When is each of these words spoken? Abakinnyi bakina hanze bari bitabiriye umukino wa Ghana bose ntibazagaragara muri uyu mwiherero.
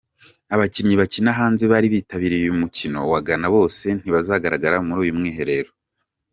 Abakinnyi 0.53 0.95
bakina 1.01 1.29
hanze 1.39 1.63
bari 1.71 1.87
bitabiriye 1.95 2.47
umukino 2.51 2.99
wa 3.11 3.19
Ghana 3.27 3.47
bose 3.55 3.85
ntibazagaragara 3.99 4.77
muri 4.87 4.99
uyu 5.03 5.17
mwiherero. 5.17 5.71